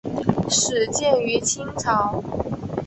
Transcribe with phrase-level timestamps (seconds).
[0.49, 2.23] 始建于清朝。